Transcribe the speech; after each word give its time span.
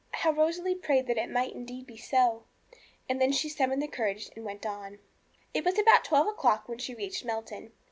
How 0.13 0.31
Rosalie 0.31 0.73
prayed 0.73 1.05
that 1.05 1.19
it 1.19 1.29
might 1.29 1.53
indeed 1.53 1.85
be 1.85 1.95
so! 1.95 2.45
And 3.07 3.21
then 3.21 3.31
she 3.31 3.47
summoned 3.47 3.87
courage 3.93 4.31
and 4.35 4.43
went 4.43 4.65
on. 4.65 4.97
It 5.53 5.63
was 5.63 5.77
about 5.77 6.03
twelve 6.03 6.25
o'clock 6.25 6.67
when 6.67 6.79
she 6.79 6.95
reached 6.95 7.23
Melton. 7.23 7.71